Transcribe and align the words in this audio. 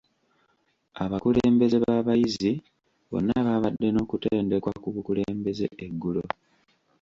Abakulembeze 1.03 1.77
b'abayizi 1.83 2.51
bonna 3.11 3.37
baabadde 3.45 3.87
n'okutendekwa 3.91 4.71
ku 4.81 4.87
bukulembeze 4.95 5.65
eggulo. 5.85 6.23